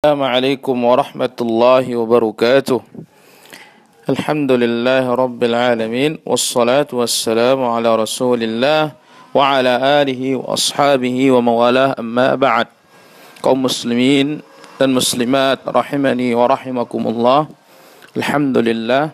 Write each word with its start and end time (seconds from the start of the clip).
السلام 0.00 0.24
عليكم 0.24 0.76
ورحمة 0.80 1.36
الله 1.44 1.84
وبركاته 1.92 2.80
الحمد 4.08 4.52
لله 4.64 5.04
رب 5.04 5.40
العالمين 5.44 6.24
والصلاة 6.24 6.88
والسلام 6.88 7.60
على 7.60 7.90
رسول 8.00 8.40
الله 8.40 8.96
وعلى 9.36 9.72
آله 10.00 10.40
وأصحابه 10.40 11.16
وموالاه 11.36 12.00
أما 12.00 12.32
بعد 12.40 12.72
قوم 13.44 13.68
مسلمين 13.68 14.40
dan 14.80 14.88
muslimat 14.88 15.60
rahimani 15.68 16.32
wa 16.32 16.48
rahimakumullah 16.48 17.52
Alhamdulillah 18.16 19.12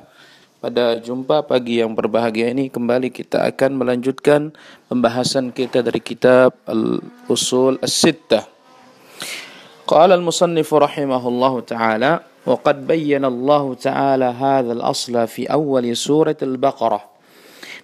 pada 0.62 1.02
jumpa 1.02 1.50
pagi 1.50 1.82
yang 1.82 1.98
berbahagia 1.98 2.54
ini 2.54 2.70
kembali 2.70 3.10
kita 3.10 3.42
akan 3.42 3.74
melanjutkan 3.74 4.54
pembahasan 4.86 5.50
kita 5.50 5.82
dari 5.82 5.98
kitab 5.98 6.54
Al-Usul 6.62 7.82
As-Sittah 7.82 8.54
قال 9.86 10.12
المصنف 10.12 10.74
رحمه 10.74 11.28
الله 11.28 11.60
تعالى 11.60 12.20
وقد 12.46 12.86
بين 12.86 13.24
الله 13.24 13.74
تعالى 13.74 14.24
هذا 14.24 14.72
الأصل 14.72 15.26
في 15.26 15.46
أول 15.46 15.96
سورة 15.96 16.36
البقرة 16.42 17.00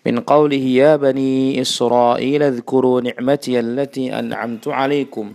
من 0.07 0.21
قوله 0.21 0.65
يا 0.83 0.97
بني 0.97 1.61
إسرائيل 1.61 2.43
اذكروا 2.43 3.01
نعمتي 3.01 3.61
التي 3.61 4.19
أنعمت 4.19 4.69
عليكم 4.69 5.35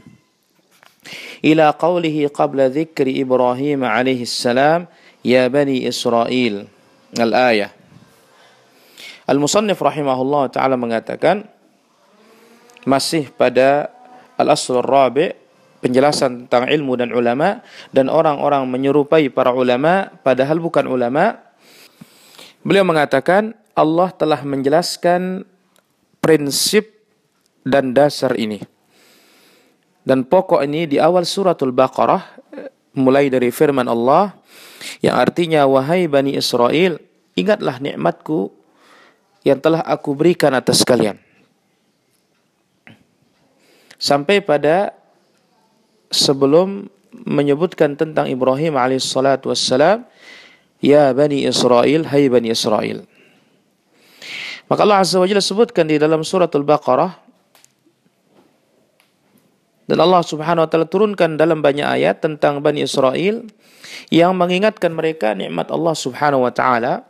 إلى 1.45 1.70
قوله 1.80 2.30
قبل 2.34 2.70
ذكر 2.70 3.07
إبراهيم 3.07 3.85
عليه 3.85 4.21
السلام 4.21 4.88
يا 5.26 5.48
بني 5.48 5.88
إسرائيل 5.88 6.68
الآية. 7.20 7.71
المصنف 9.29 9.84
رحمه 9.84 10.18
الله 10.21 10.43
تعالى 10.48 10.76
mengatakan 10.76 11.48
masih 12.84 13.31
pada 13.31 13.88
al-asl 14.35 14.84
rabi' 14.84 15.46
penjelasan 15.80 16.45
tentang 16.45 16.70
ilmu 16.70 16.98
dan 16.98 17.13
ulama 17.13 17.62
dan 17.94 18.09
orang-orang 18.09 18.66
menyerupai 18.66 19.30
para 19.30 19.54
ulama 19.54 20.09
padahal 20.26 20.58
bukan 20.58 20.90
ulama. 20.90 21.38
Beliau 22.65 22.84
mengatakan 22.84 23.55
Allah 23.77 24.10
telah 24.12 24.41
menjelaskan 24.41 25.46
prinsip 26.20 26.90
dan 27.62 27.93
dasar 27.93 28.34
ini. 28.35 28.63
Dan 30.07 30.24
pokok 30.24 30.63
ini 30.63 30.88
di 30.88 30.98
awal 30.98 31.27
suratul 31.27 31.76
baqarah 31.76 32.23
mulai 32.96 33.27
dari 33.27 33.51
firman 33.51 33.85
Allah 33.85 34.34
yang 35.04 35.20
artinya 35.20 35.68
wahai 35.68 36.07
bani 36.07 36.40
Israel 36.40 36.98
ingatlah 37.38 37.77
nikmatku 37.77 38.49
yang 39.46 39.62
telah 39.62 39.84
aku 39.85 40.16
berikan 40.18 40.51
atas 40.55 40.82
kalian. 40.82 41.20
Sampai 43.98 44.41
pada 44.41 44.94
sebelum 46.18 46.90
menyebutkan 47.13 47.93
tentang 47.93 48.27
Ibrahim 48.27 48.76
alaihissalatu 48.76 49.54
wassalam 49.54 50.04
ya 50.82 51.13
bani 51.13 51.46
Israel 51.46 52.10
hai 52.10 52.27
bani 52.27 52.51
Israel 52.51 53.05
maka 54.68 54.84
Allah 54.84 54.99
azza 55.05 55.21
wajalla 55.21 55.40
sebutkan 55.40 55.88
di 55.88 55.95
dalam 56.01 56.26
surah 56.26 56.49
al-baqarah 56.49 57.27
dan 59.88 59.98
Allah 60.04 60.20
subhanahu 60.20 60.68
wa 60.68 60.70
taala 60.70 60.84
turunkan 60.84 61.40
dalam 61.40 61.63
banyak 61.63 61.88
ayat 61.88 62.20
tentang 62.20 62.60
bani 62.60 62.84
Israel 62.84 63.48
yang 64.12 64.35
mengingatkan 64.35 64.91
mereka 64.91 65.31
nikmat 65.31 65.72
Allah 65.72 65.95
subhanahu 65.95 66.44
wa 66.44 66.51
taala. 66.51 67.07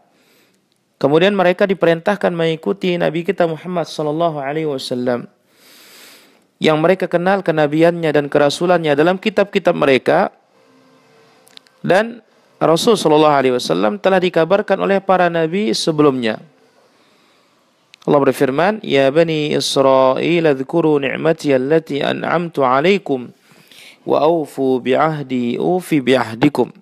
Kemudian 1.01 1.33
mereka 1.33 1.65
diperintahkan 1.65 2.33
mengikuti 2.33 2.93
nabi 2.97 3.25
kita 3.25 3.49
Muhammad 3.49 3.85
sallallahu 3.85 4.37
alaihi 4.41 4.69
wasallam 4.69 5.29
yang 6.57 6.81
mereka 6.81 7.05
kenal 7.05 7.45
kenabiannya 7.45 8.09
dan 8.09 8.25
kerasulannya 8.29 8.97
dalam 8.97 9.21
kitab-kitab 9.21 9.77
mereka 9.77 10.33
dan 11.85 12.25
Rasul 12.57 12.97
sallallahu 12.97 13.37
alaihi 13.37 13.53
wasallam 13.53 14.01
telah 14.01 14.17
dikabarkan 14.17 14.81
oleh 14.81 14.97
para 14.97 15.29
nabi 15.29 15.69
sebelumnya. 15.77 16.41
Allah 18.07 18.23
berfirman, 18.23 18.81
"Ya 18.81 19.11
bani 19.13 19.53
Israil, 19.53 20.47
dzkuru 20.57 20.97
ni'mati 20.97 21.53
allati 21.53 22.01
an'amtu 22.01 22.65
'alaikum 22.65 23.29
wa 24.07 24.17
aufu 24.25 24.81
bi'ahdi 24.81 25.61
ufi 25.61 26.01
bi'ahdikum." 26.01 26.73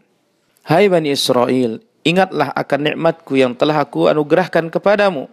Hai 0.63 0.88
bani 0.88 1.12
Israel, 1.12 1.84
ingatlah 2.07 2.56
akan 2.56 2.80
nikmatku 2.94 3.36
yang 3.36 3.52
telah 3.57 3.84
aku 3.84 4.07
anugerahkan 4.07 4.72
kepadamu 4.72 5.28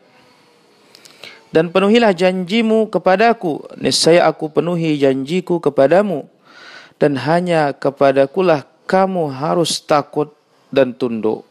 dan 1.53 1.69
penuhilah 1.69 2.17
janjimu 2.17 2.89
kepadaku. 2.89 3.61
Niscaya 3.77 4.25
aku 4.27 4.49
penuhi 4.49 4.97
janjiku 4.97 5.61
kepadamu. 5.61 6.27
Dan 6.97 7.21
hanya 7.21 7.77
kepadakulah 7.77 8.65
kamu 8.89 9.29
harus 9.31 9.85
takut 9.85 10.33
dan 10.73 10.97
tunduk. 10.97 11.45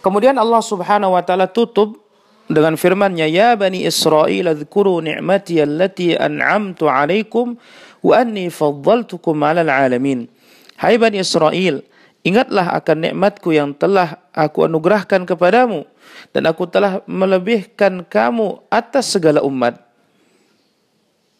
Kemudian 0.00 0.40
Allah 0.40 0.64
Subhanahu 0.64 1.12
wa 1.12 1.22
taala 1.22 1.44
tutup 1.50 2.00
dengan 2.48 2.78
firman-Nya 2.80 3.28
ya 3.28 3.48
bani 3.58 3.84
Israil 3.84 4.48
adzkuru 4.48 5.04
ni'mati 5.04 5.60
allati 5.60 6.16
an'amtu 6.16 6.88
'alaikum 6.88 7.58
wa 8.00 8.14
anni 8.16 8.48
faddaltukum 8.48 9.36
'alal 9.44 9.68
'alamin. 9.68 10.30
Hai 10.78 10.96
bani 10.96 11.20
Israil 11.20 11.82
ingatlah 12.28 12.76
akan 12.76 13.08
nikmatku 13.08 13.56
yang 13.56 13.72
telah 13.72 14.20
aku 14.36 14.68
anugerahkan 14.68 15.24
kepadamu 15.24 15.88
dan 16.36 16.44
aku 16.44 16.68
telah 16.68 17.00
melebihkan 17.08 18.04
kamu 18.04 18.60
atas 18.68 19.16
segala 19.16 19.40
umat. 19.40 19.80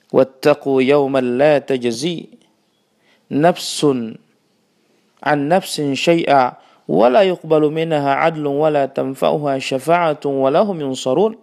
Wattaqu 0.09 0.81
yawman 0.81 1.37
la 1.37 1.61
tajzi 1.61 2.33
nafsun 3.29 4.17
an 5.21 5.39
nafsin 5.53 5.93
syai'a 5.93 6.57
wa 6.89 7.07
la 7.13 7.29
yuqbalu 7.29 7.69
minha 7.69 8.01
'adlun 8.01 8.57
wa 8.57 8.73
la 8.73 8.89
tanfa'uha 8.89 9.61
syafa'atun 9.61 10.33
wa 10.33 10.49
lahum 10.49 10.81
yunsarun. 10.81 11.37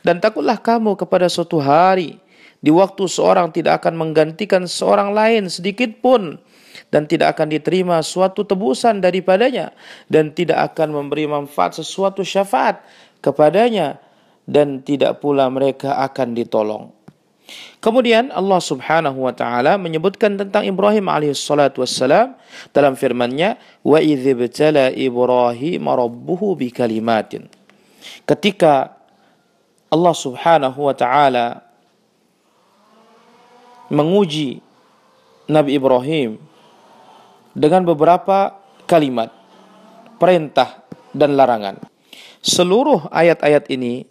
Dan 0.00 0.16
takutlah 0.24 0.56
kamu 0.56 0.96
kepada 0.96 1.28
suatu 1.28 1.60
hari 1.60 2.16
di 2.64 2.72
waktu 2.72 3.04
seorang 3.04 3.52
tidak 3.52 3.84
akan 3.84 4.00
menggantikan 4.00 4.64
seorang 4.64 5.12
lain 5.12 5.52
sedikit 5.52 6.00
pun 6.00 6.40
dan 6.88 7.04
tidak 7.04 7.36
akan 7.36 7.52
diterima 7.52 8.00
suatu 8.00 8.44
tebusan 8.44 9.04
daripadanya 9.04 9.76
dan 10.08 10.32
tidak 10.32 10.72
akan 10.72 10.96
memberi 10.96 11.28
manfaat 11.28 11.76
sesuatu 11.76 12.24
syafaat 12.24 12.80
kepadanya 13.20 14.00
dan 14.48 14.80
tidak 14.80 15.20
pula 15.20 15.52
mereka 15.52 16.00
akan 16.00 16.32
ditolong. 16.32 16.84
Kemudian 17.80 18.28
Allah 18.28 18.60
Subhanahu 18.60 19.24
wa 19.24 19.32
taala 19.32 19.80
menyebutkan 19.80 20.36
tentang 20.36 20.68
Ibrahim 20.68 21.08
alaihi 21.08 21.32
salatu 21.32 21.80
wassalam 21.80 22.36
dalam 22.76 22.92
firman-Nya 22.92 23.56
wa 23.80 23.96
idzibtala 24.00 24.92
Ibrahim 24.92 25.88
rabbuhu 25.88 26.58
bikalimatin. 26.60 27.48
Ketika 28.28 28.92
Allah 29.88 30.14
Subhanahu 30.16 30.92
wa 30.92 30.92
taala 30.92 31.64
menguji 33.88 34.60
Nabi 35.48 35.80
Ibrahim 35.80 36.36
dengan 37.58 37.82
beberapa 37.82 38.54
kalimat 38.86 39.34
perintah 40.22 40.86
dan 41.10 41.34
larangan. 41.34 41.82
Seluruh 42.38 43.10
ayat-ayat 43.10 43.66
ini 43.74 44.06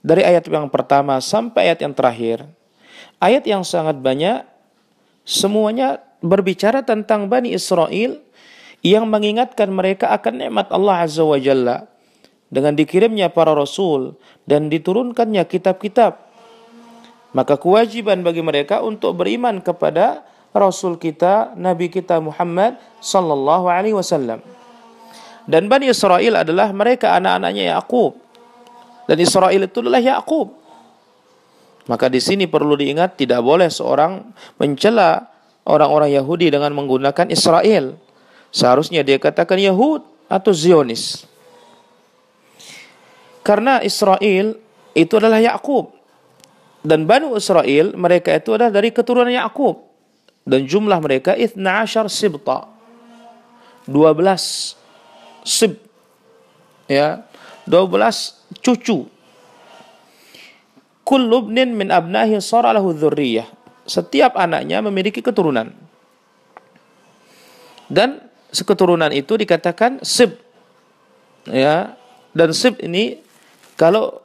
dari 0.00 0.24
ayat 0.24 0.48
yang 0.48 0.72
pertama 0.72 1.20
sampai 1.20 1.68
ayat 1.68 1.84
yang 1.84 1.92
terakhir, 1.92 2.48
ayat 3.20 3.44
yang 3.44 3.60
sangat 3.60 4.00
banyak 4.00 4.48
semuanya 5.28 6.00
berbicara 6.24 6.80
tentang 6.80 7.28
Bani 7.28 7.52
Israel 7.52 8.16
yang 8.80 9.04
mengingatkan 9.08 9.68
mereka 9.68 10.12
akan 10.12 10.44
nikmat 10.44 10.72
Allah 10.72 11.04
Azza 11.04 11.24
wa 11.24 11.36
Jalla 11.36 11.88
dengan 12.48 12.76
dikirimnya 12.76 13.32
para 13.32 13.52
rasul 13.52 14.16
dan 14.48 14.72
diturunkannya 14.72 15.44
kitab-kitab. 15.44 16.20
Maka 17.34 17.58
kewajiban 17.58 18.22
bagi 18.24 18.40
mereka 18.40 18.80
untuk 18.80 19.20
beriman 19.20 19.58
kepada 19.58 20.22
Rasul 20.54 21.02
kita, 21.02 21.58
Nabi 21.58 21.90
kita 21.90 22.22
Muhammad 22.22 22.78
sallallahu 23.02 23.66
alaihi 23.66 23.98
wasallam. 23.98 24.38
Dan 25.50 25.66
Bani 25.66 25.90
Israel 25.90 26.46
adalah 26.46 26.70
mereka 26.70 27.18
anak-anaknya 27.18 27.74
Yakub. 27.74 28.14
Dan 29.10 29.18
Israel 29.18 29.66
itu 29.66 29.82
adalah 29.82 30.00
Yakub. 30.00 30.54
Maka 31.90 32.08
di 32.08 32.22
sini 32.22 32.48
perlu 32.48 32.78
diingat 32.78 33.18
tidak 33.18 33.44
boleh 33.44 33.68
seorang 33.68 34.24
mencela 34.56 35.28
orang-orang 35.68 36.14
Yahudi 36.16 36.48
dengan 36.48 36.72
menggunakan 36.72 37.28
Israel. 37.28 37.98
Seharusnya 38.54 39.04
dia 39.04 39.20
katakan 39.20 39.60
Yahud 39.60 40.06
atau 40.30 40.54
Zionis. 40.54 41.28
Karena 43.44 43.84
Israel 43.84 44.56
itu 44.96 45.12
adalah 45.20 45.42
Yakub. 45.42 45.92
Dan 46.80 47.04
Bani 47.04 47.28
Israel 47.36 47.92
mereka 47.98 48.32
itu 48.32 48.56
adalah 48.56 48.72
dari 48.72 48.88
keturunan 48.88 49.28
Yakub 49.28 49.83
dan 50.44 50.68
jumlah 50.68 51.00
mereka 51.00 51.32
12 51.34 51.56
sibta 52.08 52.68
12 53.88 55.44
sib 55.44 55.72
ya 56.88 57.24
12 57.68 58.60
cucu 58.60 59.08
kullu 61.04 61.36
ibnin 61.48 61.72
min 61.72 61.88
abnahi 61.92 62.40
sara 62.40 62.72
lahu 62.72 62.92
setiap 63.84 64.36
anaknya 64.40 64.80
memiliki 64.80 65.20
keturunan 65.20 65.84
Dan 67.88 68.24
seketurunan 68.48 69.12
itu 69.12 69.36
dikatakan 69.36 70.00
sib. 70.00 70.40
Ya. 71.48 71.96
Dan 72.34 72.50
sib 72.56 72.80
ini 72.80 73.20
kalau 73.78 74.24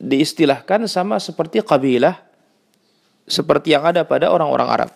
diistilahkan 0.00 0.88
sama 0.88 1.20
seperti 1.20 1.60
kabilah 1.60 2.16
seperti 3.28 3.76
yang 3.76 3.84
ada 3.84 4.06
pada 4.06 4.32
orang-orang 4.32 4.68
Arab. 4.68 4.90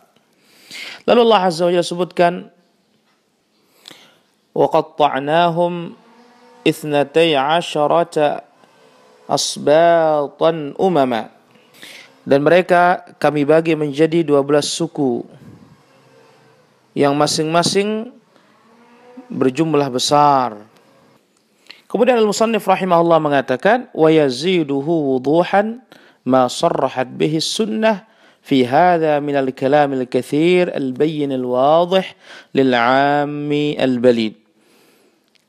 Lalu 1.07 1.19
Allah 1.25 1.41
Azza 1.49 1.65
wa 1.65 1.71
Jalla 1.73 1.85
sebutkan 1.85 2.33
وَقَطَّعْنَاهُمْ 4.59 5.73
إِثْنَتَيْ 6.67 7.29
عَشَرَةَ 7.37 8.15
أَصْبَاطًا 9.29 10.51
أُمَمًا 10.75 11.23
Dan 12.27 12.45
mereka 12.45 13.07
kami 13.17 13.47
bagi 13.47 13.73
menjadi 13.73 14.21
12 14.21 14.61
suku 14.61 15.23
yang 16.93 17.15
masing-masing 17.15 18.11
berjumlah 19.31 19.87
besar. 19.89 20.61
Kemudian 21.89 22.21
Al-Musannif 22.21 22.69
rahimahullah 22.69 23.17
mengatakan 23.17 23.89
wa 23.97 24.13
yaziduhu 24.13 25.15
wuduhan 25.15 25.81
ma 26.21 26.45
sarrahat 26.45 27.09
bihi 27.09 27.41
sunnah 27.41 28.05
في 28.43 28.65
هذا 28.65 29.19
من 29.19 29.35
الكلام 29.35 29.93
الكثير 29.93 30.73
البين 30.73 31.31
الواضح 31.35 32.05
للعام 32.55 33.51
البليد 33.77 34.33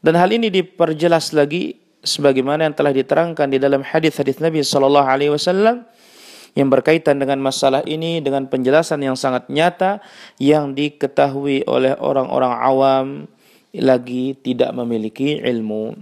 dan 0.00 0.16
hal 0.16 0.32
ini 0.32 0.48
diperjelas 0.48 1.36
lagi 1.36 1.76
sebagaimana 2.00 2.64
yang 2.64 2.76
telah 2.76 2.92
diterangkan 2.92 3.52
di 3.52 3.60
dalam 3.60 3.84
hadis-hadis 3.84 4.40
Nabi 4.40 4.64
sallallahu 4.64 5.04
alaihi 5.04 5.32
wasallam 5.32 5.84
yang 6.56 6.72
berkaitan 6.72 7.20
dengan 7.20 7.38
masalah 7.38 7.84
ini 7.84 8.18
dengan 8.24 8.48
penjelasan 8.48 9.04
yang 9.04 9.14
sangat 9.14 9.46
nyata 9.52 10.00
yang 10.40 10.72
diketahui 10.72 11.68
oleh 11.68 11.94
orang-orang 12.00 12.52
awam 12.58 13.06
lagi 13.70 14.34
tidak 14.34 14.74
memiliki 14.74 15.38
ilmu. 15.38 15.94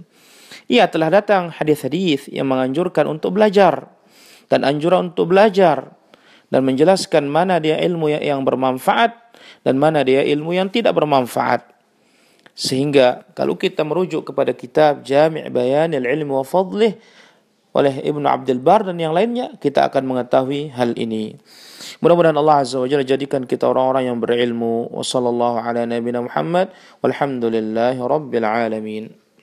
Ia 0.69 0.89
telah 0.89 1.13
datang 1.13 1.53
hadis-hadis 1.53 2.29
yang 2.33 2.49
menganjurkan 2.49 3.05
untuk 3.05 3.37
belajar 3.37 3.89
dan 4.49 4.65
anjuran 4.65 5.13
untuk 5.13 5.29
belajar 5.29 5.93
dan 6.54 6.62
menjelaskan 6.62 7.26
mana 7.26 7.58
dia 7.58 7.74
ilmu 7.82 8.14
yang 8.14 8.46
bermanfaat 8.46 9.10
dan 9.66 9.74
mana 9.74 10.06
dia 10.06 10.22
ilmu 10.22 10.54
yang 10.54 10.70
tidak 10.70 10.94
bermanfaat. 10.94 11.66
Sehingga 12.54 13.26
kalau 13.34 13.58
kita 13.58 13.82
merujuk 13.82 14.30
kepada 14.30 14.54
kitab 14.54 15.02
Jami' 15.02 15.50
Bayan 15.50 15.90
al-Ilm 15.98 16.30
wa 16.30 16.46
Fadlih 16.46 16.94
oleh 17.74 18.06
Ibnu 18.06 18.22
Abdul 18.22 18.62
Bar 18.62 18.86
dan 18.86 19.02
yang 19.02 19.10
lainnya, 19.10 19.58
kita 19.58 19.90
akan 19.90 20.06
mengetahui 20.06 20.70
hal 20.70 20.94
ini. 20.94 21.34
Mudah-mudahan 21.98 22.38
Allah 22.38 22.62
Azza 22.62 22.78
wa 22.78 22.86
Jalla 22.86 23.02
jadikan 23.02 23.42
kita 23.42 23.66
orang-orang 23.66 24.14
yang 24.14 24.22
berilmu. 24.22 24.94
Wassallallahu 24.94 25.58
ala 25.58 25.82
nabiyina 25.82 26.22
Muhammad 26.22 26.70
walhamdulillahi 27.02 27.98
rabbil 27.98 28.46
alamin. 28.46 29.23